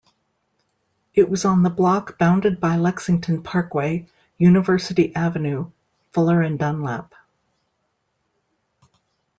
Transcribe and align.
It 1.13 1.29
was 1.29 1.45
on 1.45 1.61
the 1.61 1.69
block 1.69 2.17
bounded 2.17 2.59
by 2.59 2.75
Lexington 2.77 3.43
Parkway, 3.43 4.09
University 4.39 5.13
Avenue, 5.15 5.69
Fuller 6.11 6.41
and 6.41 6.57
Dunlap. 6.57 7.13